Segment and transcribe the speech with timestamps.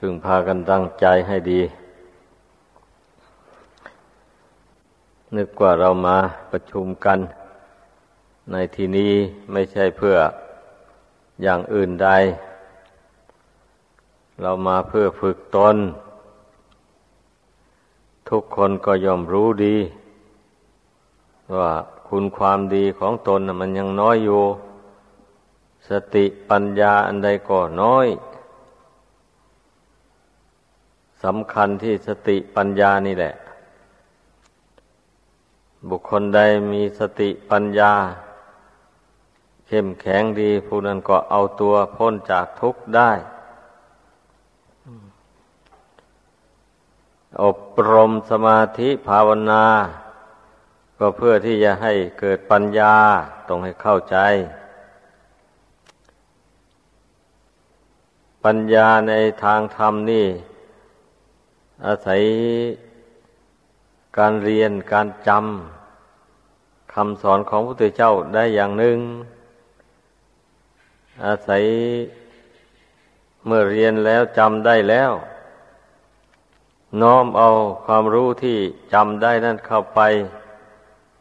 [0.00, 1.60] พึงพากันตั้งใจให้ดี
[5.36, 6.16] นึกว่าเรามา
[6.50, 7.18] ประชุมกัน
[8.52, 9.12] ในที่นี้
[9.52, 10.16] ไม่ใช่เพื่อ
[11.42, 12.08] อย่างอื่นใด
[14.42, 15.76] เรามาเพื่อฝึกตน
[18.28, 19.76] ทุกคนก็ยอมรู้ดี
[21.56, 21.72] ว่า
[22.08, 24.42] คุณความดีของตนมันยังน้อยอยู่
[25.88, 28.06] สติปัญญาอันใดก็น้อย
[31.24, 33.34] สำคัญที่สติปัญญานี่แหละ
[35.88, 36.40] บุคคลใด
[36.72, 37.92] มีสติปัญญา
[39.66, 43.10] เข้มแข็งดีผู้นั้นก็เอาตัวพ้นจากทุกข์ได้
[47.42, 47.58] อบ
[47.92, 49.64] รมสมาธิภาวนา
[50.98, 52.94] ก็เพื่อที่จะให้เกิดปัญญา
[53.48, 54.16] ต้องให้เข้าใจ
[58.44, 59.12] ปัญญาใน
[59.44, 60.26] ทางธรรมนี่
[61.84, 62.22] อาศัย
[64.18, 68.98] การเรียนการจำคำสอนของพระพุทธเจ้าได้อย่างหนึ่ง
[71.24, 71.62] อาศัย
[73.46, 75.12] เมื่อเรียนแล้วจำได้แล้ว
[77.00, 77.48] น้อมเอา
[77.84, 78.58] ความรู้ที่
[78.92, 80.00] จำได้นั่นเข้าไป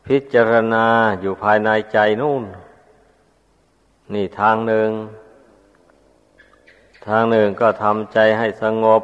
[0.07, 0.85] พิจารณา
[1.21, 2.43] อยู่ภายในใจนู่น
[4.13, 4.89] นี่ทางหนึ่ง
[7.07, 9.01] ทางหนึ่งก็ทำใจให้สงบ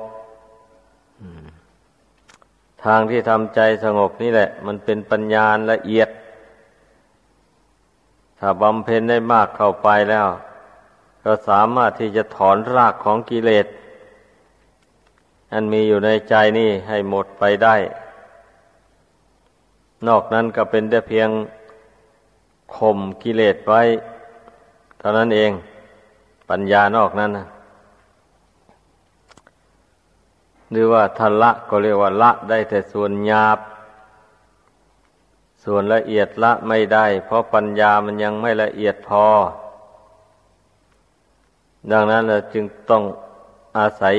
[2.85, 6.09] ทางที่ทำใจสงบนี่แหละ มันเป็นปัญญาละเอียด
[8.39, 10.27] ถ้าบำเพ็ญได้มากเข้าไปแล้ว
[11.23, 13.67] ก็สามารถที่จะถอนรากของกิเลส
[15.53, 17.75] อันมีอยู่ในใจนี่ให้หมดไปได้
[20.07, 21.29] นอกนั้นก็เป็นแต่เพียง
[22.75, 23.81] ข่มกิเลสไว้
[24.99, 25.51] เท่านั้นเอง
[26.49, 27.45] ปัญญานอกนั้นนะ
[30.71, 33.59] หรือว่าทละก็เรียกว่าละได้แต่ส่วนหยาบ
[35.63, 39.25] ส่วนละเอียดละไม่ได้ เพราะปัญญามันยังไม่ละเอียดพอ
[41.91, 43.03] ดังนั้นเราจึงต้อง
[43.77, 44.17] อาศัย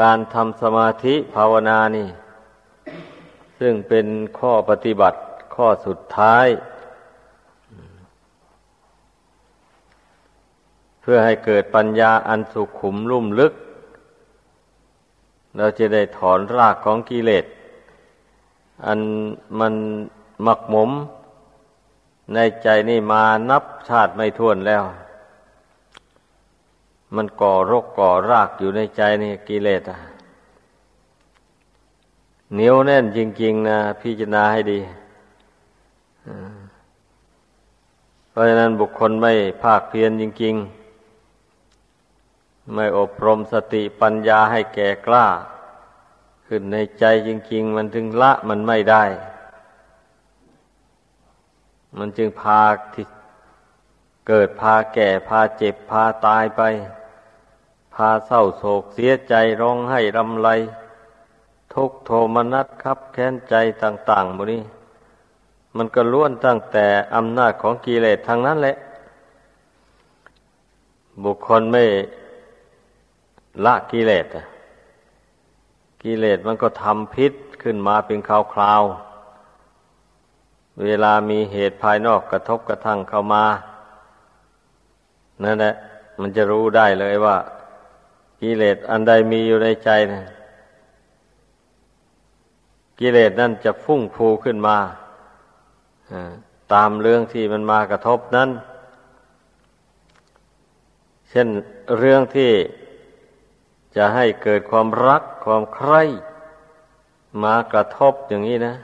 [0.00, 2.08] การทำสมาธิภาวนานี่
[3.58, 4.06] ซึ่งเป็น
[4.38, 5.18] ข้อปฏิบัติ
[5.54, 6.46] ข้อสุดท้าย
[11.00, 13.52] เพื่อให้เกิดปัญญาอันสุขุมลุ่มลึก
[15.56, 17.44] เราจะได้ถอนรากของกิเลส
[18.86, 19.00] อัน
[19.58, 19.74] มัน
[20.42, 20.90] หมักหมม
[22.34, 24.84] ในใจนี่มานับชาติไม่ท้วนแล้ว
[27.14, 29.98] มันก่อรกก่อรากอยู่ในใจนี่กิเลสอะ
[32.54, 34.80] เหนียวแน่นจริง ๆ นะพิจารณาให้ดี
[38.30, 40.81] เพราะฉะนั้นบุคคลไม่ภาคเพียรจริง ๆ
[42.74, 45.26] ไม่อบรมสติปัญญาให้แก่กล้า
[46.46, 49.04] ขึ้นในใจจริง ๆ มันถึงละมันไม่ได้
[51.98, 52.62] มันจึงพา
[52.94, 53.06] ที่
[54.28, 56.62] เกิดพาแก่พาเจ็บพาตายไป
[57.94, 60.48] พาเศร้าโศกเสียใจร้องไห้รำไร
[61.74, 64.62] ทุกโทมนัสครับแค้นใจต่างๆบนี้
[65.76, 68.76] มันก็ล้วนตั้งแต่อำนาจของกิเลสทางนั้นแหละ
[71.24, 71.84] บุคคลไม่
[73.64, 74.26] ละกิเลส
[76.02, 77.32] กิเลสมันก็ทำพิษ
[77.62, 83.44] ขึ้นมาเป็นคราวๆเวลามีเหตุภายนอกกระทบกระทั่งเข้ามา
[85.44, 85.74] นั่นแหละ
[86.20, 87.36] มันจะรู้ได้เลยว่า
[88.40, 90.22] กิเลสอันใดมีอยู่ในใจนะ
[92.98, 94.76] กิเลสนั่นจะฟุ้งฟูขึ้นมา
[96.72, 98.50] ตามเรื่องที่มันมากระทบนั้น
[101.30, 101.48] เช่น
[101.98, 102.50] เรื่องที่
[103.96, 106.02] จะให้เกิดความรักความใคร่
[107.42, 108.74] มากระทบอย่างนี้นะ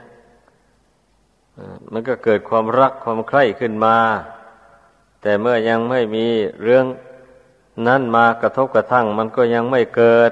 [1.91, 3.97] มันก็เกิดความรักความใคร่ขึ้นมา
[5.21, 6.25] แต่เมื่อยังไม่มี
[6.63, 6.85] เรื่อง
[7.87, 10.31] นั้นมากระทบกระทั่ง มันก็ยังไม่เกิด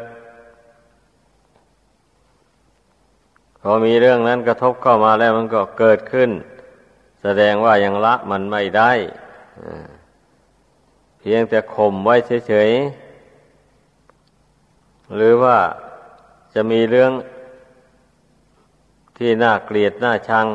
[3.62, 6.30] พอมีเรื่องนั้นกระทบเข้ามาแล้วมันก็เกิดขึ้น
[7.22, 8.92] แสดงว่ายังละมันไม่ได้
[11.20, 12.16] เพียงแต่ข่มไว้
[12.48, 13.07] เฉยๆ
[15.16, 15.58] หรือว่า
[16.54, 17.12] จะมีเรื่อง
[19.18, 20.48] ที่น่าเกลียดน่าชัง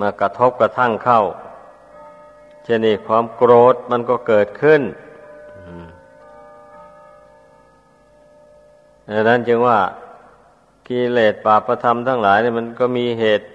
[0.00, 1.20] มากระทบกระทั่งเข้า
[2.64, 4.82] เช่นนี้ความโกรธมันก็เกิดขึ้น
[9.10, 9.78] ดังนั้นจึงว่า
[10.86, 13.46] กิเลสปาประธรรมทั้งหลายเนี่ยมันก็มีเหตุ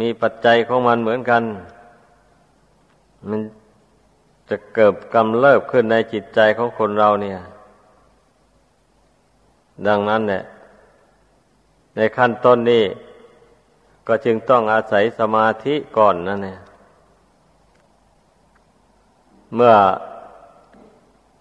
[0.00, 1.42] มีปัจจัยของมันเหมือนกัน
[3.28, 3.40] มัน
[4.48, 7.36] จะเกิดกำเริบขึ้นในจิตใจของคนเราเนี่ย
[9.86, 10.42] ดังนั้นเนี่ย
[11.96, 12.84] ในขั้นต้นนี้
[14.06, 16.58] ก็จึงต้องอาศัยสมาธิก่อนนั่นเนี่ย
[19.54, 19.74] เมื่อ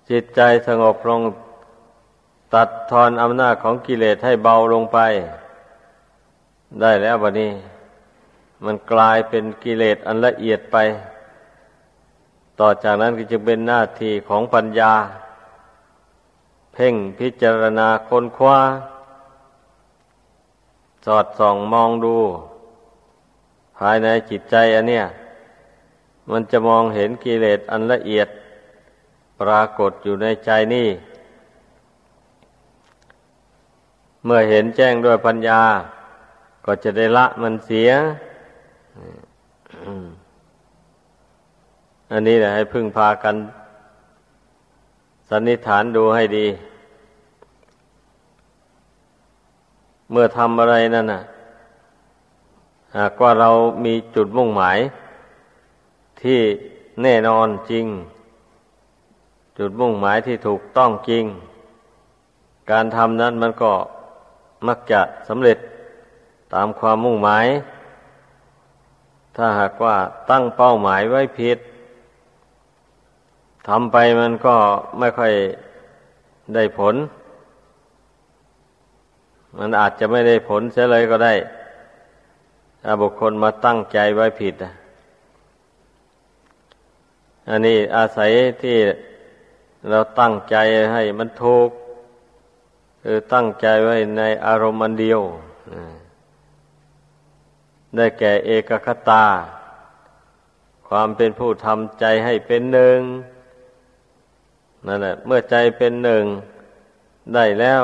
[0.09, 1.21] จิตใจสงบลง
[2.53, 4.99] ตัดทอนอำนาจของกิเลสให้เบาลงไป
[6.81, 7.51] ได้แล้วบัดนี้
[8.65, 10.77] มันกลายเป็นกิเลสอันละเอียดไป
[12.59, 14.93] ต่อจากนั้นก็จะเป็นหน้าที่ของปัญญา
[16.83, 18.59] พ่งพิจารณาค้นคว้า
[21.05, 22.15] สอดส่องมองดู
[23.77, 25.05] ภายในจิตใจอันเนี้ย
[26.31, 28.27] มันจะมองเห็นกิเลสอันละเอียด
[29.39, 30.89] ปรากฏอยู่ในใจนี่
[34.25, 35.61] เมื่อเห็นแจ้งด้วยปัญญา
[36.65, 37.91] ก็จะได้ละมันเสีย
[42.11, 43.35] อันนี้แหละให้พึ่งพากัน
[45.29, 46.47] สันนิษฐานดูให้ดี
[50.11, 51.21] เมื่อทำอะไรนั่นน่ะ
[52.97, 53.49] หากว่าเรา
[53.85, 54.77] มีจุดมุ่งหมาย
[56.21, 56.39] ที่
[57.01, 57.85] แน่นอนจริง
[59.57, 61.25] จุดมุ่งหมายที่ถูกต้องจริง
[62.71, 63.71] การทำนั้นมันก็
[64.67, 65.57] มักจะสำเร็จ
[66.53, 67.45] ตามความมุ่งหมาย
[69.35, 69.95] ถ้าหากว่า
[70.29, 71.57] ตั้งเป้าหมายไว้ผิด
[73.67, 74.55] ทำไปมันก็
[74.99, 75.33] ไม่ค่อย
[76.55, 76.95] ได้ผล
[79.57, 81.33] มันอาจจะไม่ได้ผลเสียเลยก็ได้
[82.83, 84.55] ถ้าบุคคลมาตั้งใจไว้ผิด
[87.49, 88.31] อันนี้อาศัย
[88.63, 88.77] ที่
[89.89, 90.55] เราตั้งใจ
[90.93, 91.69] ให้มันถูก
[93.03, 95.21] คือตั้งใจไว้ในอารมณ์อันเดียว
[97.95, 99.25] ได้แก่เอกคตา
[100.87, 102.99] ความเป็นผู้ทำใจให้เป็นหนึ่ง
[104.87, 106.23] นั่นแหละเมื่อใจเป็นหนึ่ง
[107.35, 107.83] ได้แล้ว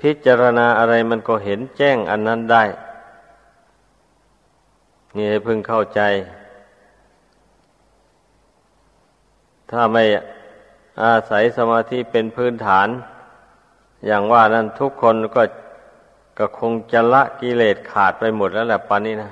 [0.00, 2.64] พิจารณาอะไรมันก็เห็นแจ้งอันนั้นได้
[5.14, 6.00] นี่ให้พึงเข้าใจ
[9.70, 10.04] ถ้าไม่
[11.02, 12.88] อาศัยสมาธิเป็นพื้นฐาน
[14.06, 15.42] อย่างว่านั้นทุกคนก็
[16.38, 19.30] ก็คงจะละกิเลสขาดไปหมดแล้วแหละปานนี้นะ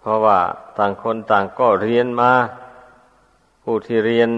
[0.00, 0.38] เพราะว่า
[0.78, 2.32] ต่างคนต่างก็เรียนมา
[3.62, 4.30] ผู้ที่เรียน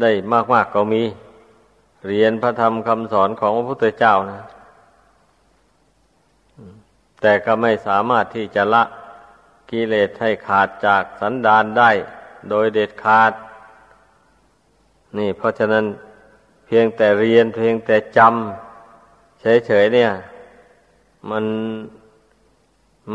[0.00, 1.02] ได้มากๆก็มี
[2.08, 4.40] เรียนพระธรรมคำสอนของพระพุทธเจ้านะ
[7.20, 8.82] แต่ก็ไม่สามารถที่จะละ
[9.70, 11.90] กิเลสให้ขาดจากสันดานได้
[12.50, 13.32] โดยเด็ดขาด
[15.18, 15.84] นี่เพราะฉะนั้น
[16.66, 20.10] เพียงแต่เรียนเพียงแต่จำเฉยๆเนี่ย
[21.30, 21.44] มัน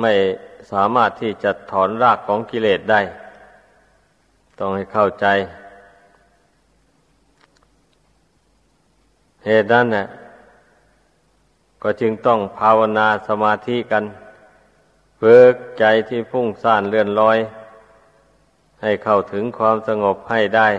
[0.02, 0.14] ไม่
[0.72, 3.02] สามารถที่จะถอนรากของกิเลสได้
[4.60, 5.26] ต้องให้เข้าใจ
[9.48, 10.08] เหตุนั้นเนี่ย
[11.84, 14.04] ก็จึงต้องภาวนาสมาธิกัน
[15.22, 17.38] ฝึกใจที่พุ่งซ่านเลื่อนลอย
[18.82, 20.70] ให้เข้าถึงความสงบให้ได้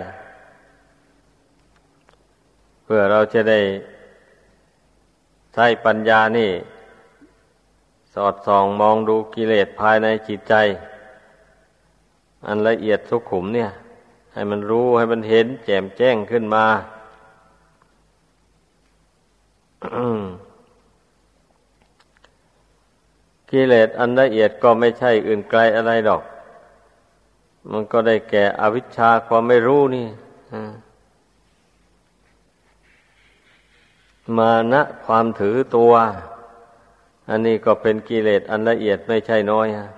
[2.85, 3.61] เพื่อเราจะได้
[5.55, 6.51] ใช้ปัญญานี่
[8.15, 10.55] สอดส่องมองดูกิเลสภายในจิตใจ
[12.47, 13.71] อันละเอียดสุขุมเนี่ย
[14.33, 16.67] ให้มันรู้ให้มันเห็นแจ่มแจ้งขึ้นมา
[23.51, 26.23] กิเลสอันละเอียดก็ไม่ใช่อื่นไกลอะไรดอก
[27.71, 30.07] มันก็ได้แก่อวิชชาความไม่รู้นี่
[34.39, 35.93] มานะความถือตัว
[37.29, 39.89] อันนี้ก็เป็นกิเลสอันละเอียดไม่ใช่น้อยฮะ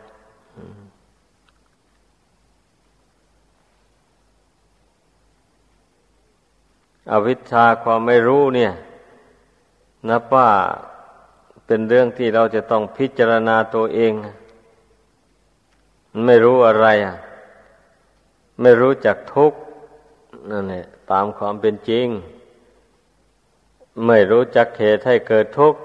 [7.10, 8.72] อวิชชาความไม่รู้เนี่ย
[10.08, 10.50] นับว่า
[11.66, 14.12] เป็นเรื่องที่เราจะต้องพิจารณาตัวเอง
[16.24, 17.16] ไม่รู้อะไรอะ
[18.60, 19.58] ไม่รู้จักทุกข์
[20.50, 22.06] นั่นแหละตามความเป็นจริง
[24.06, 25.80] ไม่รู้จักเหตุให้เกิดทุกข์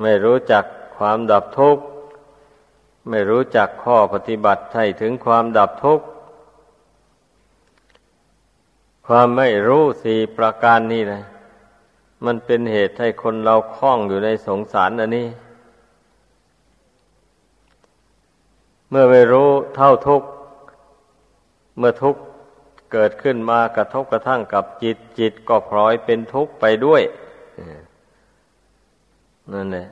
[0.00, 0.64] ไม่รู้จัก
[0.96, 1.84] ความดับทุกข์
[3.08, 6.06] ไม่รู้จักข้อปฏิบัติให้ถึงความดับทุกข์
[9.06, 11.22] ความไม่รู้สี่ประการนี้นะ
[12.26, 15.28] มันเป็นเหตุให้คนเราคล้องอยู่ในสงสารอันนี้
[18.90, 20.28] เมื่อไม่รู้เท่าทุกข์
[21.78, 22.20] เมื่อทุกข์
[22.92, 27.02] เกิดขึ้นมากระทบกระทั่งกับจิตจิตก็พลอยเป็นทุกข์ไปด้วย
[29.52, 29.88] นั่นแหละ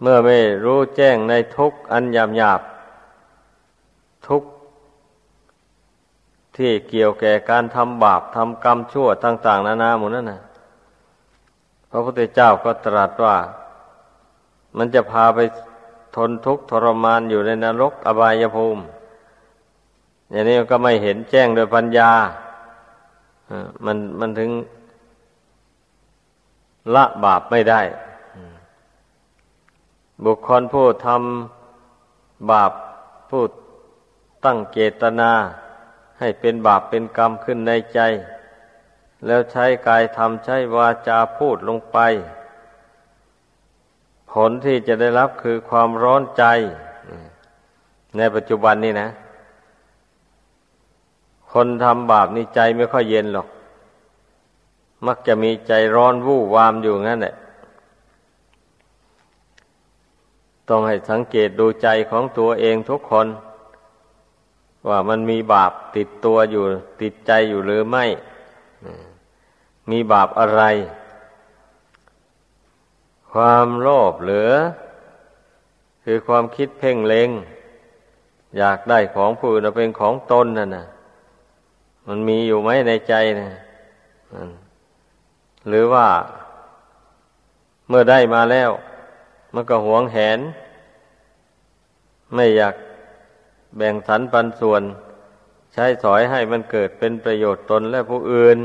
[0.00, 2.60] เมื่อไม่รู้แจ้งในทุกข์อันหยาบหยาบ
[4.28, 4.48] ทุกข์
[6.60, 10.40] ที่เกี่ยวแก่การทำบาปทำกรรมชั่วต่าง ๆ นานาหมดนั่นนะ
[11.90, 13.36] พระพุทธเจ้าก็ตรัสว่า
[14.76, 15.38] มันจะพาไป
[16.16, 18.82] ทนทุกข์ทรมานอยู่ในนรกอบายภูมิ
[20.30, 22.10] อย่างนี้ก็ไม่เห็นแจ้งโดยปัญญา
[23.84, 24.50] มันมันถึง
[26.94, 27.80] ละบาปไม่ได้
[30.24, 32.72] บุคคลผู้ทำบาป
[33.30, 33.42] ผู้
[34.44, 35.32] ตั้งเจตนา
[36.20, 38.00] ให้เป็นบาปเป็นกรรมขึ้นในใจ
[39.26, 41.98] แล้วใช้กายทำใช้วาจาพูดลงไป
[44.30, 46.44] ผลที่จะได้รับคือความร้อนใจ
[48.16, 49.08] ในปัจจุบันนี้นะ
[51.52, 53.48] คนทำบาปนี่ใจไม่ค่อยเย็นหรอก
[55.06, 57.34] มักจะมีใจร้อนวู่วามอยู่งั้นแหละ
[60.68, 63.26] ต้องให้สังเกตดูใจของตัวเองทุกคน
[64.88, 66.64] ว่ามันมีบาปติดตัวอยู่
[67.00, 68.04] ติดใจอยู่หรือไม่
[69.90, 70.62] มีบาปอะไร
[73.32, 74.52] ความโลภหลือ
[76.04, 77.30] คือความคิดเพ่งเลง
[78.58, 80.86] อยากได้ของผู้อื่นเป็นของตนนั่นนะ
[82.08, 83.50] มันมีอยู่ไหมในใจนะ
[85.68, 86.06] หรือว่า
[87.88, 88.70] เมื่อได้มาแล้ว
[89.54, 90.38] มันก็หวงแหน
[92.34, 92.74] ไม่อยาก
[93.76, 94.82] แบ่งสรรปันส่วน
[95.74, 98.58] ใช้สอยให้มันเกิดเป็นประโยชน์ตนและผู้อื่น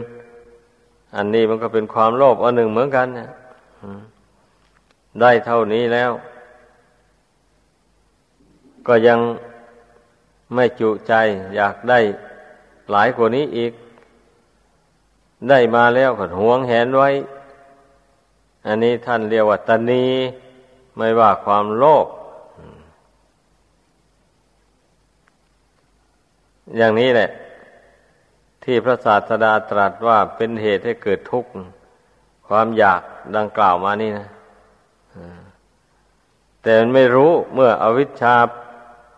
[1.15, 3.29] อันนี้มันก็เป็นความโลภอันหนึ่งเหมือนกันนะ
[5.21, 6.11] ได้เท่านี้แล้ว
[8.87, 9.19] ก็ยัง
[10.53, 11.13] ไม่จุใจ
[11.55, 11.99] อยากได้
[12.91, 13.73] หลายกว่านี้อีก
[15.49, 17.09] ได้มาแล้วก็หวงแหนไว้
[18.67, 20.05] อันนี้ท่านเรียกว่าตนี
[20.97, 22.07] ไม่ว่าความโลภ
[26.77, 27.29] อย่างนี้แหละ
[28.63, 31.49] ที่พระศาสดาตรัสว่าเป็นเหตุให้เกิดทุกข์
[32.47, 33.01] ความอยาก
[33.37, 34.27] ดังกล่าวมานี่นะ
[36.61, 38.35] แต่มันไม่รู้เมื่ออวิชชา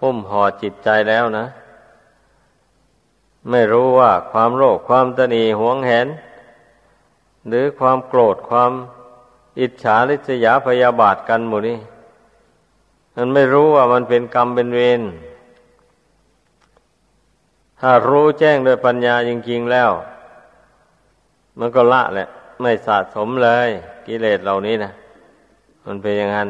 [0.01, 1.46] หุ้มห่อจิตใจแล้วนะ
[3.51, 6.08] ไม่รู้ว่าความโลภความตนีหวงแหน
[7.48, 8.72] หรือความโกรธความ
[9.60, 11.80] อิจฉาริษยาพยาบาทกันหมดนี่
[13.16, 15.01] มันไม่รู้ว่ามันเป็นกรรมเป็นเวร
[17.79, 19.91] ถ้ารู้แจ้งโดยปัญญาจริงๆแล้ว
[21.60, 22.27] มันก็ละแหละ
[22.62, 23.69] ไม่สะสมเลย
[24.07, 24.91] กิเลสเหล่านี้นะ
[25.86, 26.50] มันเป็นอย่างนั้น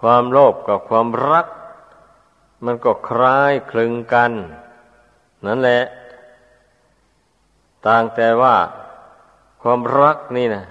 [0.00, 1.46] ความโลภกับความรัก
[2.64, 4.32] มันก็คล้ายคลึงกัน
[5.46, 5.82] นั่นแหละ
[7.86, 8.56] ต่างแต่ว่า
[9.62, 10.64] ความรักนี่นะ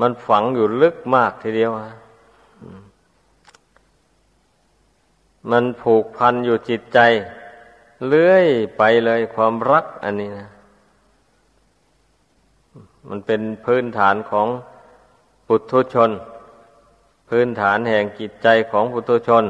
[0.00, 1.70] มันฝังอยู่ลึกมากทีเดียว
[5.50, 6.98] มันผูกพันอยู่จิตใจ
[8.06, 10.48] เลื่อยไปเลยความรักอันนี้นะ
[13.08, 14.48] มันเป็นพื้นฐานของ
[15.46, 16.10] ปุถุชน
[17.28, 19.44] พื้นฐานแห่งจิตใจของปุถุชน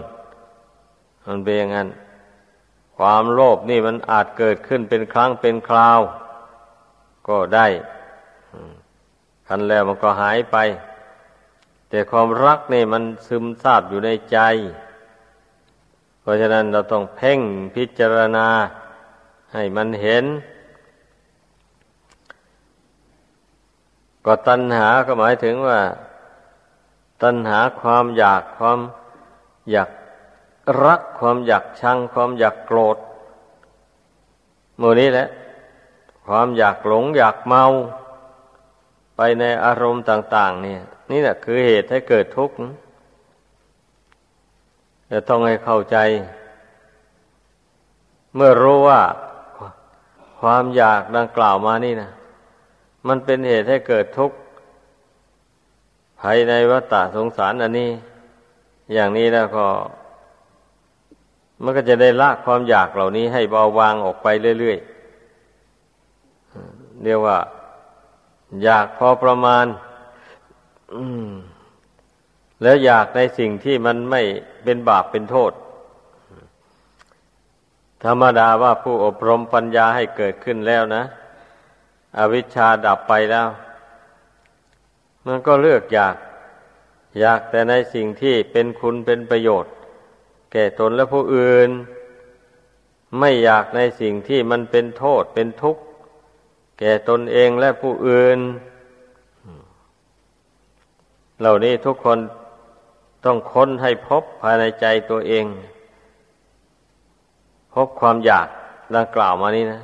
[1.27, 1.89] มันเป็นอย่างนั้น
[2.97, 6.01] ความโลภนี่มันอาจเกิดขึ้นเป็นครั้งเป็นคราว
[7.29, 7.67] ก็ได้
[9.47, 10.57] คันแล้วมันก็หายไป
[11.89, 14.39] แต่ความรักนี่มันซึมซาบอยู่ในใจ
[16.21, 17.41] เพราะฉะนั้นเราต้องเพ่ง
[17.75, 18.49] พิจารณา
[19.53, 20.25] ให้มันเห็น
[24.27, 25.81] ก็ตัณหาก็หมายถึงว่า
[27.23, 28.79] ตัณหาความอยากความ
[29.71, 29.91] อยาก
[30.85, 32.97] รักความอยากชัง ความอยากโกรธ
[34.79, 35.29] โมนี้แหละ
[36.27, 37.65] ความอยากหลงอยากเมา
[39.17, 42.55] ไปในอารมณ์ต่าง ๆ เนี่ย นี่แหละคือเหตุให้เกิดทุกข์
[45.11, 45.97] จะต้องให้เข้าใจ
[48.35, 49.01] เมื่อรู้ว่า
[50.41, 52.11] ความอยากดังกล่าวมานี่นะ
[53.09, 54.37] มันเป็นเหตุให้เกิดทุกข์
[56.21, 57.91] ภายในวัฏสงสารอันนี้
[58.93, 59.67] อย่างนี้แล้วก็
[61.63, 64.27] มันก็จะได้ละความอยากเหล่านี้ให้เบาบางออกไป
[64.61, 67.39] เรื่อยๆเรียกว่า
[68.63, 69.67] อยากพอประมาณ
[70.95, 71.31] อืม
[72.63, 74.23] แล้วอยากในสิ่งที่มันไม่
[74.65, 75.53] เป็นบาปเป็นโทษ
[78.05, 81.03] ธรรมดาว่าผู้อบรมปัญญาให้เกิดขึ้นแล้วนะ
[82.19, 83.49] อวิชชาดับไปแล้ว
[85.27, 86.17] มันก็เลือกอยาก
[87.21, 89.73] อยากแต่ในสิ่งที่เป็นคุณเป็นประโยชน์
[90.53, 91.71] แก่ตนและผู้อื่น
[93.19, 95.83] ไม่อยากในสิ่งที่มันเป็นโทษเป็นทุกข์
[96.79, 98.39] แก่ตนเองและผู้อื่น
[101.41, 102.19] เหล่านี้ทุกคน
[103.25, 105.45] ต้องค้นให้พบภายในใจตัวเอง
[107.75, 108.49] พบความอยาก
[108.95, 109.81] ดังกล่าวมานี้นะ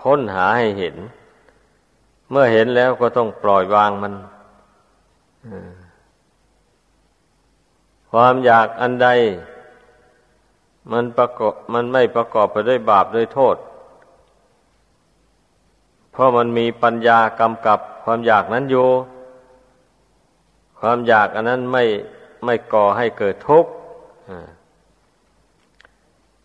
[0.00, 0.96] ค้นหาให้เห็น
[2.30, 4.14] เมื่อเห็นแล้วก็ต้องปล่อยวางมัน
[8.10, 9.08] ความอยากอันใด
[10.92, 13.56] มันประกอบมันไม่ประกอบไปด้วยบาปด้วยโทษ
[16.12, 18.86] เพราะมันมีปัญญากำกับความอยากนั้นอยู่
[20.86, 21.84] ความอยากอันนั้นไม่
[22.44, 23.70] ไม่ก่อให้เกิดทุกข์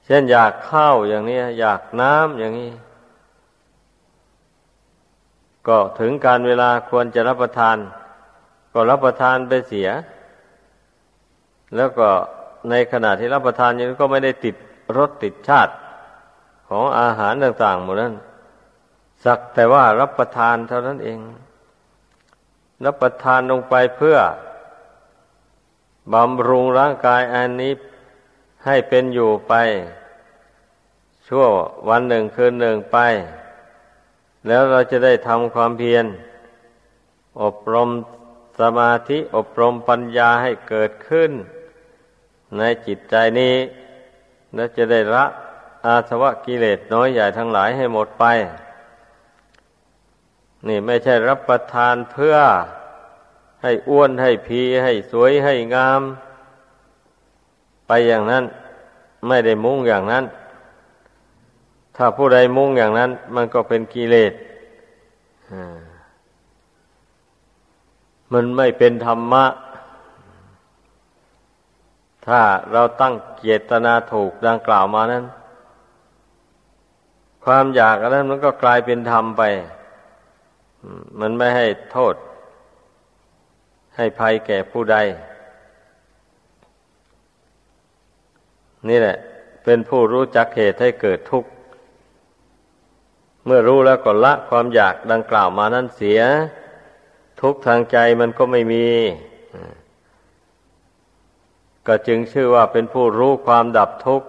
[0.06, 2.72] เช่นอยากข้าวอย่างนี้อยากน้ำอย่างนี้
[5.68, 7.78] ก็ถึงการเวลาควรจะรับประทาน
[8.74, 9.90] ก็รับประทานไปเสีย
[11.76, 12.08] แล้วก็
[12.70, 14.56] ในขณะที่รับประทานยังก็ไม่ได้ติด
[14.98, 15.74] รสติดชาติ
[16.70, 18.14] ของอาหารต่างๆหมดนั้น
[19.26, 21.20] สักแต่ว่ารับประทานเท่านั้นเอง
[22.86, 24.18] รับประทานลงไปเพื่อ
[26.14, 27.74] บำรุงร่างกายอันนี้
[28.66, 29.54] ให้เป็นอยู่ไป
[31.28, 31.46] ชั่ว
[31.90, 32.98] วันหนึ่งคืนหนึ่งไป
[34.48, 36.06] แล้วเราจะได้ทำความเพียร
[37.42, 37.90] อบรม
[38.60, 41.32] สมาธิอบรมปัญญาให้เกิดขึ้น
[42.58, 43.56] ในจิตใจนี้
[44.54, 45.26] แล้วจะได้ละ
[45.86, 48.26] อาสวะกิเลสน้อยใหญ่ทั้งหลายให้หมดไป
[50.68, 52.36] นี่ไม่ใช่รับประทานเพื่อ
[53.64, 56.02] ให้อ้วนให้พีให้สวยให้งาม
[57.88, 58.44] ไปอย่างนั้น
[59.28, 60.26] ไม่ได้มุ่งอย่างนั้น
[61.96, 64.34] ถ้าผู้ใดมุ่งอย่างนั้น มันก็เป็นกิเลส
[68.34, 69.46] มันไม่เป็นธรรมะ
[72.28, 75.26] ถ้าเราตั้งเจตนาถูกดังกล่าวมานั้น
[77.46, 79.44] ความอยากอันนั้นมันก็กลายเป็นธรรมไป
[81.20, 82.16] มันไม่ให้โทษ
[83.96, 84.98] ให้ภัยแก่ผู้ใด
[88.90, 89.18] นี่แหละ
[89.64, 91.50] เป็นผู้รู้จักเหตุให้เกิดทุกข์
[93.46, 96.22] เมื่อรู้แล้วก็ละความอยากดังกล่าวมานั้นเสีย
[97.42, 98.88] ทุกทางใจมันก็ไม่มี
[101.88, 104.28] ก็จึงชื่อว่าเป็นผู้รู้ความดับทุกข์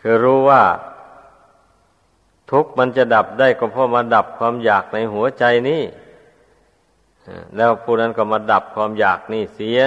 [0.00, 0.62] คือรู้ว่า
[2.50, 5.82] ทุกข์มันจะดับได้ก็เพราะมาดับความอยากในหัวใจนี้
[7.56, 9.80] แล้วผู้นั้นก็มาดับความอยากนี่เสีย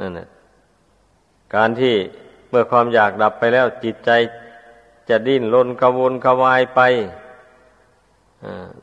[0.00, 0.28] นั่นแหละ
[1.54, 1.94] การที่
[2.48, 4.10] เมื่อความอยากดับไปแล้วจิตใจ
[5.08, 6.80] จะดิ้นรนกระวนกระวายไป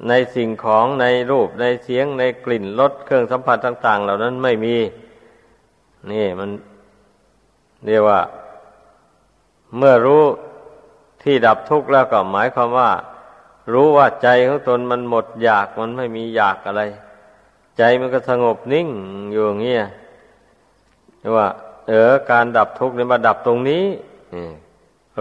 [0.08, 4.76] ในสิ่งของในรูปในเสียงในกลิ่นรสเครื่องสัมผัสต่าง ๆ เหล่านั้นไม่มี
[6.12, 6.50] นี่มัน
[7.86, 8.20] เรียกว่า
[9.78, 10.24] เมื่อรู้
[11.24, 12.92] ที่ดับทุกข์แล้วก็หมายความว่า
[13.74, 16.84] รู้ว่าใจของตนมันหมดอยากมันไม่มีอยากอะไร
[17.78, 18.90] ใจมันก็สงบนิ่ง
[19.32, 19.84] อยู่อย่างเงี้ย
[21.36, 21.48] ว่า
[21.88, 23.86] เออการดับทุกข์เนี่ยมาดับตรงนี้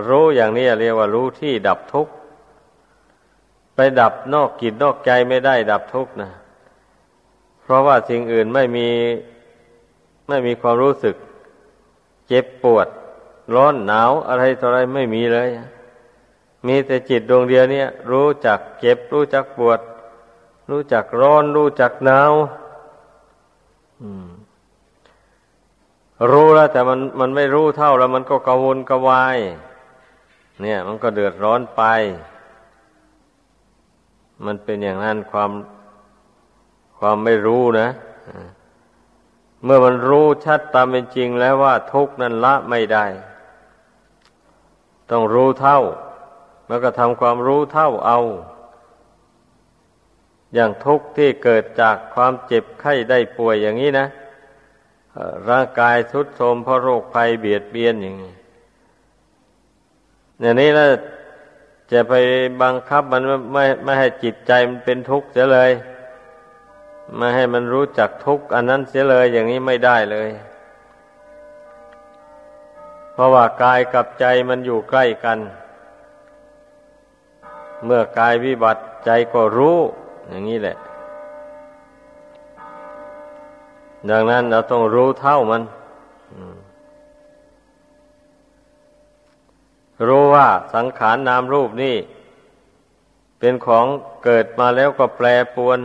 [0.09, 2.13] รู้อย่างนี้เรียกว่ารู้ที่ดับทุกข์
[3.75, 6.31] ไปดับนอกกิจนอกใจไม่ได้ดับทุกข์นะ
[7.63, 8.89] เพราะว่าสิ่งอื่นไม่มี
[10.29, 11.17] ไม่มีความรู้สึก
[12.29, 12.89] เจ็บปวด
[13.55, 15.49] ร้อนหนาวอะไรต่ออะไรไม่มีเลย
[16.67, 19.81] มีแต่จิตดวงเดียวเนี่ย รู้จักเจ็บ รู้จักปวด
[20.71, 22.33] รู้จักร้อน รู้จักหนาว
[26.31, 29.39] รู้แล้ว แต่มันมันไม่รู้เท่าแล้ว มันก็กระวนกระวาย
[30.63, 31.83] เนี่ย มันก็เดือดร้อนไป
[34.45, 35.51] มันเป็นอย่างนั้นความ
[36.99, 37.89] ความไม่รู้นะ
[39.65, 43.07] เมื่อมันรู้ชัดตามเป็นจริงแล้วว่าทุกนั้นละไม่ได้
[45.11, 45.81] ต้องรู้เท่า
[46.69, 48.19] แล้วก็ทำความรู้เท่าเอา
[50.55, 54.07] อย่างทุกข์ที่เกิดจากความเจ็บไข้ได้ป่วยอย่างนี้นะ
[55.49, 58.35] ร่างกายทุดโทรมเพราะโรคภัยเบียดเบียนอย่างนี้
[60.41, 60.91] อย่างนี้แล้ว
[61.93, 62.15] จะไป
[62.63, 65.71] บังคับมันไม่ไม่ให้จิตใจมันเป็นทุกข์เสียเลย
[67.17, 70.29] ไม่ให้มันรู้จักทุกข์อันนั้นเสียเลยอย่างนี้ไม่ได้เลย
[73.13, 75.39] เพราะว่ากายกับใจมันอยู่ใกล้กัน
[77.87, 79.79] เมื่อกายวิบัติใจก็รู้
[80.29, 80.77] อย่างนี้แหละ
[84.11, 85.63] ดังนั้นเราต้องรู้เท่ามัน
[90.09, 91.97] รู้ว่าสังขารนนามรูปนี่
[93.39, 93.87] เป็นของ
[94.25, 95.79] เกิดมาแล้วก็แปรปวน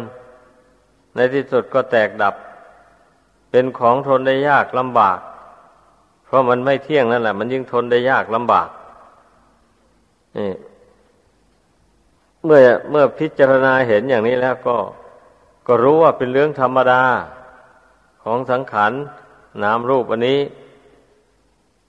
[1.15, 2.35] ในที่สุดก็แตกดับ
[3.51, 5.19] เป็นของทนได้ยากลำบาก
[6.25, 8.69] เพราะมันไม่เที่ยงนั่นแหละ มันยิ่งทนได้ยากลำบาก
[10.37, 10.51] นี่
[12.45, 12.59] เมื่อ
[12.91, 14.77] เมื่อพิจารณาเห็นอย่างนี้แล้วก็
[15.67, 17.03] ก็รู้ว่าเป็นเรื่องธรรมดา
[18.23, 18.93] ของสังขาร
[19.63, 20.41] นามรูปอันนี้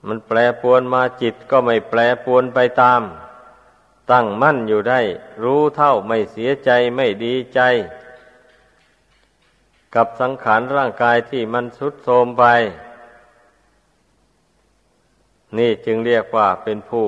[0.07, 3.01] มันแปรปวนมาจิตก็ไม่แปรปวนไปตาม
[4.11, 5.01] ตั้งมั่นอยู่ได้
[5.43, 7.59] รู้เท่าไม่เสียใจไม่ดีใจ
[9.95, 12.43] กับสังขารร่างกายที่มันสุดโทมไป
[15.57, 17.05] นี่จึงเรียกว่าเป็นผู้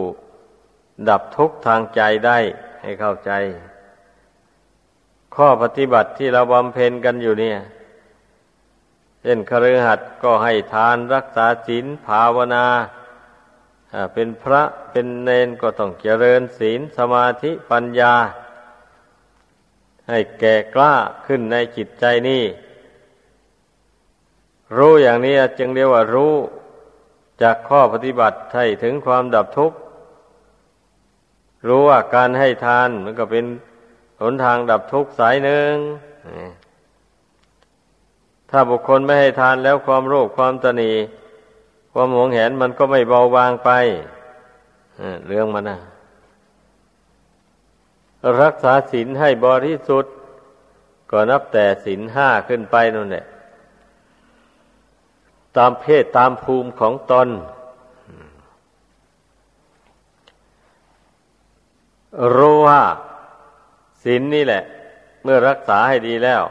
[1.10, 2.38] ดับทุกข์ทางใจได้
[2.86, 3.32] ให้เข้าใจ
[5.36, 7.58] ข้อปฏิบัติที่เราบำเพ็ญกันอยู่เนี่ย
[9.22, 12.66] เช่นคฤหัสถ์ก็ให้ทานรักษาศีลภาวนา
[14.14, 18.14] เป็นพระเป็นเนนก็ต้องเจริญศีลสมาธิปัญญา
[20.10, 20.94] ให้แก่กล้า
[21.26, 22.44] ขึ้นในจิตใจนี่
[24.78, 26.34] รู้อย่างนี้จึงเรียกว่ารู้
[27.42, 29.78] จากข้อปฏิบัติให้ถึงความดับทุกข์
[31.68, 33.46] รู้ว่าการให้ทานมันก็เป็น
[34.22, 35.74] หนทางดับทุกข์สายหนึ่ง
[38.50, 40.92] ถ้าบุคคลไม่ให้ทานแล้วความโรคความตนี
[41.94, 43.70] ความหวงแหนมันก็ไม่เบาบางไป
[45.28, 45.78] เรื่องมันนะ
[48.42, 50.14] รักษาศีลให้บริสุทธิ์
[51.12, 53.26] ก็นับแต่ศีลห้าขึ้นไปนั่นแหละ
[55.58, 57.28] ตามเพศตามภูมิของตน
[62.36, 62.82] รู้ว่า
[64.04, 64.64] ศีลนนี่แหละ
[65.24, 66.44] เมื่อรักษาให้ดีแล้ว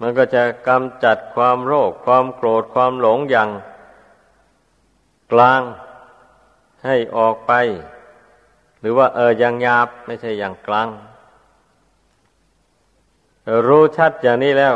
[0.00, 3.50] มันก็จะกำจัดความโรค ความโกรธความหลงอย่าง
[5.32, 5.62] กลาง
[6.84, 7.52] ให้ออกไป
[8.80, 10.88] หรือว่าเอออย่างหยาบไม่ใช่อย่างกลาง
[13.66, 14.74] รู้ชัดอย่างนี้แล้ว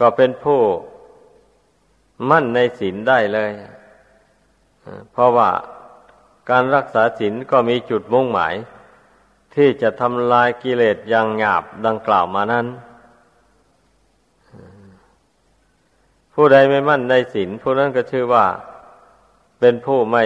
[0.00, 0.60] ก็เป็นผู้
[2.30, 3.50] มั่นในศีลได้เลย
[5.12, 5.50] เพราะว่า
[6.50, 8.54] การรักษาศีลก็มีจุดมุ่งหมาย
[9.54, 12.66] ที่จะทำลายกิเลสอย่างหยาบดังกล่าวมานั้น
[16.34, 18.46] ผู้ใดไม่มั่นในศีลผู้นั้นก็ชื่อว่า
[19.60, 20.24] เป็นผู้ไม่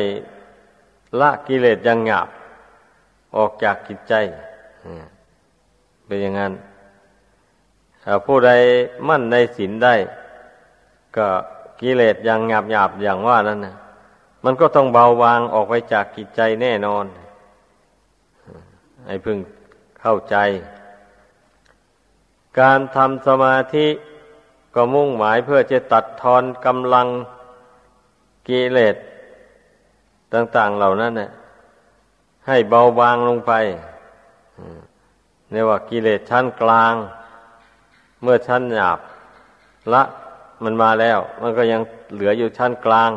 [1.21, 2.29] ละกิเลสยังหยาบ
[3.37, 4.15] ออกจากกิจใจ
[6.07, 6.53] เป็นอย่างนั้น
[8.27, 8.51] ผู้ใด
[9.09, 9.95] มั่นในศีลได้
[11.17, 11.29] ก็
[11.81, 13.77] กิเลสยังหยาบหยาบอย่างว่านั้นนะ
[14.49, 17.05] มันก็ต้องเบาบางออกไปจากกิจใจแน่นอน
[19.07, 19.39] ให้พึง
[20.01, 20.37] เข้าใจ
[22.61, 23.87] การทำสมาธิ
[24.75, 27.07] ก็มุ่งหมายเพื่อจะตัดทอนกำลัง
[28.49, 28.97] กิเลส
[30.33, 31.31] ต่าง ๆเหล่านั้นเนี่ย
[32.47, 33.53] ให้เบาบางลงไป
[35.51, 36.95] เนี่ยว่ากิเลสชั้นกลาง
[38.23, 38.99] เมื่อชั้นหยาบ
[39.93, 40.03] ละ
[40.63, 41.81] มันมาแล้ว มันก็ยัง
[42.15, 43.13] เหลืออยู่ชั้นกลาง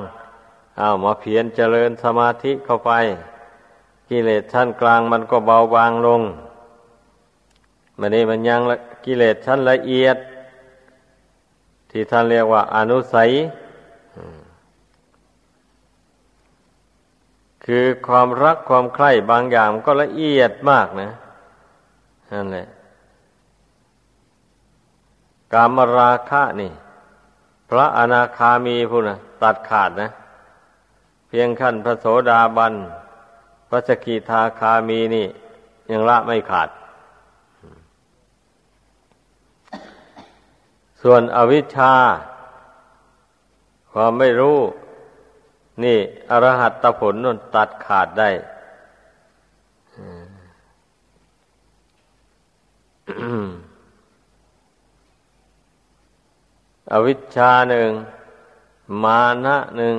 [0.80, 2.92] อามาเพียรเจริญสมาธิเข้าไป
[4.10, 6.22] กิเลสชั้นกลางมันก็เบาบางลง
[8.00, 8.62] มันนี่มันยัง
[9.06, 10.18] กิเลสชั้นละเอียด
[11.92, 13.30] ที่ท่านเรียกว่าอนุสัย
[17.66, 21.10] คือความรักความใคร่บางอย่างก็ละเอียดมากนะ
[22.32, 22.68] นั่นแหละ
[25.54, 26.72] กามราคะนี่
[27.70, 30.10] พระอนาคามีพูดนะตัดขาดนะ
[31.30, 32.74] เพียงขั้นพระโสดาบัน
[33.70, 35.28] พระสกิทาคามีนี่
[35.92, 36.70] ยังละไม่ขาด
[41.02, 41.94] ส่วนอวิชชา
[43.92, 44.60] ความไม่รู้
[45.84, 45.98] นี่
[46.30, 48.30] อรหัตตผลนนตัดขาดได้
[56.94, 57.90] อวิชชาหนึ่ง
[59.04, 59.96] มานะหนึ่ง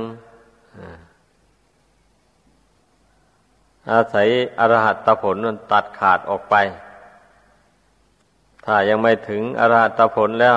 [3.91, 6.55] อาศัยอรหัตผลนั้นตัดขาดออกไป
[8.65, 10.57] ถ้ายังไม่ถึงอรหัตผลแล้ว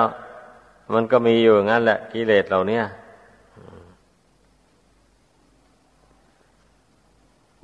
[0.92, 2.80] มันก็มีอยู่งั้นแหละกิเลสเหล่านี้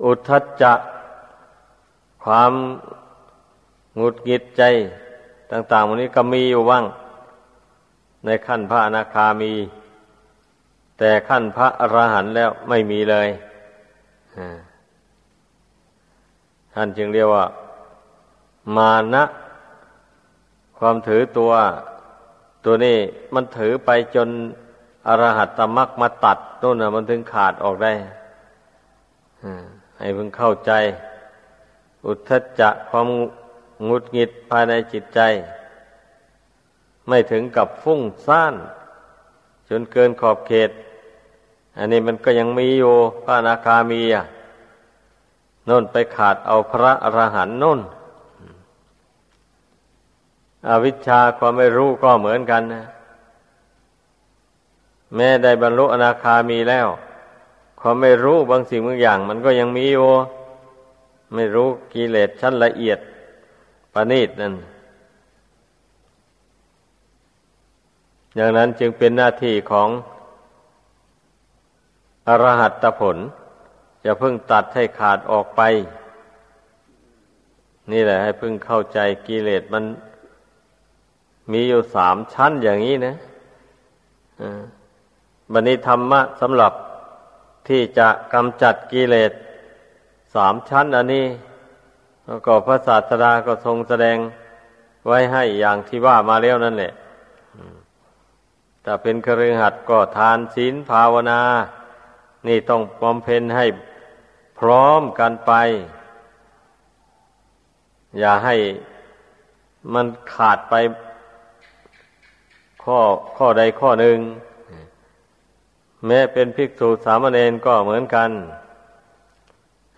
[0.04, 0.72] อุทธัจจะ
[2.24, 2.52] ความ
[3.96, 4.62] หงุดหงิดใจ
[5.50, 6.84] ต่างๆวันนี้ก็มีอยู่ว่าง
[8.24, 9.52] ในขั้นพระอนาคามี
[10.98, 13.28] แต่ขั้นพระอรหันต์แล้วไม่มีเลย
[16.74, 17.46] ท่านจึงเรียกว่า
[18.76, 19.24] มานะ
[20.78, 21.52] ความถือตัว
[22.64, 22.96] ตัวนี้
[23.34, 24.28] มันถือไปจน
[25.06, 27.92] อรหัตตมักมาตัดนู่นนะมันถึงขาดออกได้
[29.98, 30.72] ให้เพิ่งเข้าใจ
[32.06, 32.30] อุทธ
[32.60, 33.08] จะความ
[33.88, 35.20] งุดหงิดภายในจิตใจ
[37.08, 38.54] ไม่ถึงกับฟุ้งซ่าน
[39.68, 40.70] จนเกินขอบเขต
[41.78, 44.24] อันนี้มันก็ยังมีอยู่พระนาคามีอะ
[45.68, 47.80] น่นไปขาดเอาพระอรหันต์น่น
[50.68, 52.84] อวิชชาความไม่รู้ก็เหมือนกันนะ
[55.14, 56.88] แม้ได้บรรลุอนาคามีแล้ว
[57.80, 60.08] ความไม่รู้บางสิ่งบางอย่าง มันก็ยังมีอยู่
[61.34, 62.98] ไม่รู้กิเลสชั้นละเอียด
[63.92, 64.54] ประณีตนั่น
[68.36, 69.88] อย่างนั้นจึงเป็นหน้าที่ของ
[72.28, 73.16] อรหัตตผล
[74.04, 75.60] จะพึ่งตัดให้ขาดออกไป
[77.92, 79.84] นี่แหละ ให้พึ่งเข้าใจกิเลสมัน
[81.52, 83.14] มีอยู่สามชั้นอย่างนี้นะ
[85.52, 86.72] บันนี้ธรรมะสำหรับ
[87.68, 89.32] ที่จะกำจัดกิเลส
[90.34, 91.26] สามชั้นอันนี้
[92.26, 94.16] แล้วก็พระศาสดาก็ทรงแสดง
[95.06, 96.92] ไว้ให้อย่างที่ว่ามาแล้วนั่นแหละ
[98.84, 101.40] ถ้าเป็นครือหัดก็ทานศีลภาวนา
[102.46, 103.66] นี่ต้องบำเพ็ญให้
[104.60, 105.52] พร้อมกันไป
[108.18, 108.56] อย่าให้
[109.94, 110.74] มันขาดไป
[112.82, 112.98] ข้อ
[113.36, 114.18] ข้อใดข้อหนึ่ง
[116.06, 118.30] แม้เป็นภิกษุสามเณรก็เหมือนกัน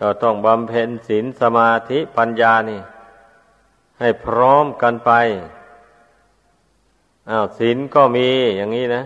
[0.00, 2.80] ก็ต้องบำเพ็ญศีลสมาธิปัญญานี่
[4.00, 5.12] ให้พร้อมกันไป
[7.30, 9.02] อ้าวศีลก็มีอย่างนี้นะ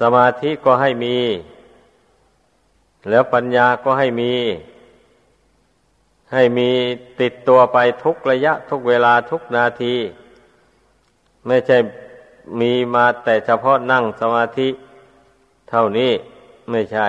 [0.00, 1.16] สมาธิก็ให้มี
[3.10, 4.32] แล้วปัญญาก็ให้มี
[6.32, 6.70] ให้มี
[7.20, 9.94] ติดตัวไปทุกระยะทุกเวลาทุกนาที
[11.46, 11.78] ไม่ใช่
[12.60, 14.68] มีมาแต่เฉพาะนั่งสมาธิ
[15.70, 16.12] เท่านี้
[16.70, 17.08] ไม่ใช่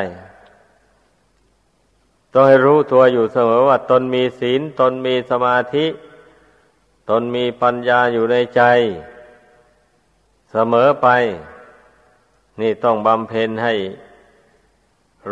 [2.33, 5.85] ต้องให้รู้ตัวอยู่เสมอว่า ตนมีศีล ตนมีสมาธิ
[7.09, 8.61] ตนมีปัญญาอยู่ในใจ
[10.51, 11.07] เสมอไป
[12.61, 13.73] นี่ต้องบำเพ็ญให้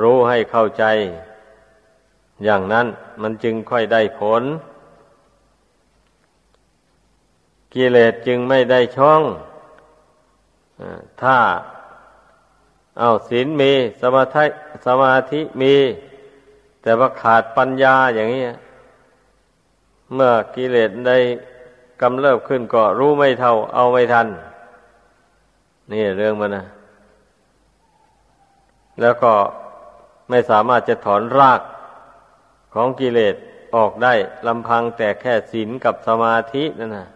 [0.02, 0.84] รู้ให้เข้าใจ
[2.44, 2.88] อย่างนั้น
[3.22, 4.44] มันจึงค่อยได้ผล
[7.74, 9.22] กิเลสจึงไม่ได้ช่อง
[11.22, 11.38] ถ้า
[13.00, 14.46] เอาศีลมีสมาธิ
[14.86, 15.76] สมาธิมี
[16.82, 18.44] แต่ว่าขาดปัญญาอย่างนี้
[20.14, 21.18] เมื่อกิเลสได้
[22.02, 24.28] กำเริบขึ้นก็รู้ไม่เท่า เอาไม่ทัน
[25.92, 26.64] นี่เรื่องมันนะ
[29.02, 29.34] แล้วก็
[30.30, 31.62] ไม่สามารถจะถอนราก
[32.74, 33.36] ของกิเลส
[33.76, 34.14] ออกได้
[34.48, 37.08] ลำพังแต่แค่ศีลกับสมาธินั่นนะ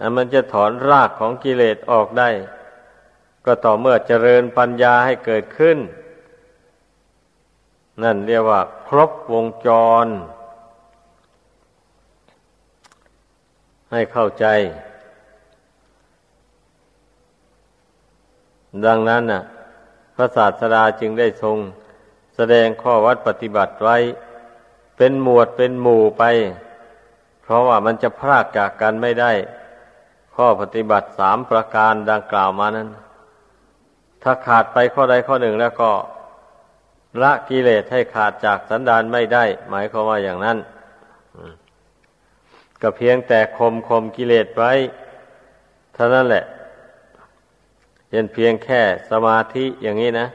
[0.00, 2.30] อันมันจะถอนรากของกิเลสออกได้
[3.44, 5.78] ก็ต่อเมื่อเจริญปัญญาให้เกิดขึ้น
[8.02, 9.68] นั่นเรียกว่า ครบวงจ
[10.04, 10.06] ร
[13.92, 14.46] ให้เข้าใจ
[18.86, 19.42] ดังนั้นน่ะ
[20.16, 21.58] พระศาสดาจึงได้ทรง
[22.36, 23.96] แสดงข้อวัดปฏิบัติไว้
[24.96, 26.24] เป็นหมวดเป็นหมู่ไป
[27.42, 29.32] เพราะว่ามันจะพรากจากกันไม่ได้
[30.34, 32.88] ข้อปฏิบัติสามประการดังกล่าวมานั้น
[34.22, 35.90] ถ้าขาดไปข้อใดข้อหนึ่งแล้วก็
[37.22, 40.58] ละกิเลสให้ขาดจากสันดานไม่ได้ หมายความว่าอย่างนั้น
[42.82, 44.72] ก็เพียงแต่คมคมกิเลสไว้
[45.94, 46.44] เท่านั้นแหละ
[48.12, 50.26] เช่นเพียงแค่สมาธิอย่างนี้นะ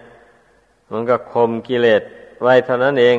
[0.92, 2.02] มันก็คมกิเลส
[2.42, 3.18] ไว้เท่านั้นเอง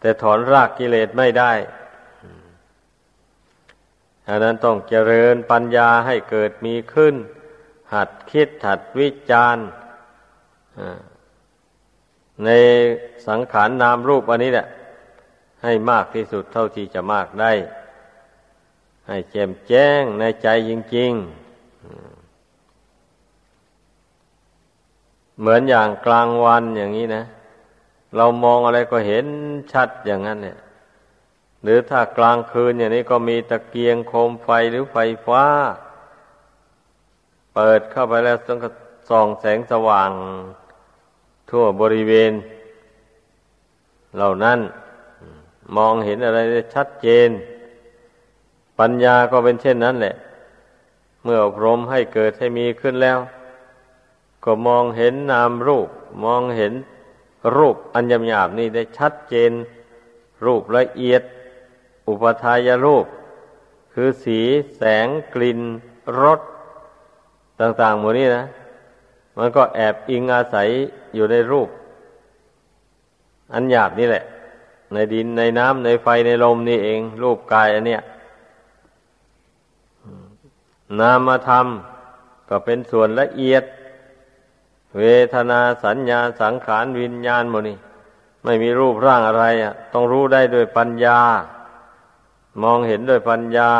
[0.00, 1.52] แต่ถอนรากกิเลสไม่ได้
[4.26, 7.14] ดังนั้นต้องเจริญปัญญาให้เกิดมีขึ้น
[7.94, 9.64] หัดคิดหัดวิจารณ์
[12.44, 12.50] ใน
[13.28, 14.66] สังขารนนามรูปอันนี้แหละ
[15.62, 17.52] ให้มากที่สุดเท่าที่จะมากได้
[19.08, 21.47] ให้แจ่มแจ้งในใจจริง ๆ
[25.40, 27.24] เหมือนอย่างกลางวันอย่างนี้นะ
[28.16, 29.26] เรามองอะไรก็เห็น
[29.72, 30.58] ชัดอย่างนั้นเนี่ย
[31.62, 34.96] หรือถ้ากลางคืนอย่างนี้ก็มีตะเกียงโคมไฟหรือไฟ
[35.26, 35.44] ฟ้า
[37.54, 38.58] เปิดเข้าไปแล้วต้อง
[39.08, 40.10] ส่องแสงสว่าง
[41.50, 42.32] ทั่วบริเวณ
[44.16, 44.58] เหล่านั้น
[45.76, 47.28] มองเห็นอะไรได้ชัดเจน
[48.78, 50.14] ปัญญาก็เป็นเช่นนั้นแหละ
[51.24, 53.18] เมื่ออบรมให้เกิดให้มีขึ้นแล้ว
[54.50, 55.88] ก็มองเห็นนามรูป
[56.24, 56.72] มองเห็น
[57.56, 59.52] รูปอันยำหยาบนี่ได้ชัดเจน
[60.44, 61.22] รูปละเอียด
[62.08, 63.06] อุปทายรูป
[63.92, 64.40] คือสี
[64.76, 65.60] แสงกลิ่น
[66.22, 66.40] รส
[67.60, 68.44] ต่างๆหมดนี้นะ
[69.36, 70.68] มันก็แอบอิงอาศัย
[71.14, 71.68] อยู่ในรูป
[73.52, 74.24] อันหยาบนี่แหละ
[74.92, 78.02] ในดินในน้ำในไฟในลมนี่เอง รูปกายอันเนี้ย
[80.98, 81.66] นามธรรม
[82.48, 83.64] ก็เป็นส่วนละเอียด
[84.96, 85.02] เว
[85.34, 87.78] ทนาสัญญาสังขารวิญญาณหมดนี่
[88.44, 91.18] ไม่มีรูปร่างอะไรอะ ต้องรู้ได้ด้วยปัญญา
[92.62, 93.70] มองเห็นด้วยปัญญา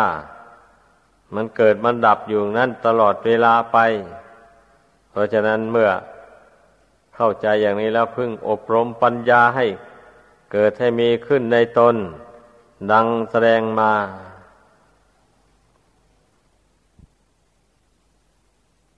[1.34, 3.78] มันเกิดมันดับอยู่นั่นตลอดเวลาไป
[5.10, 5.90] เพราะฉะนั้นเมื่อ
[7.16, 9.66] เข้าใจอย่างนี้แล้วพึ่งอบรมปัญญาให้
[10.52, 11.96] เกิดให้มีขึ้นในตน
[12.92, 13.92] ดังแสดงมา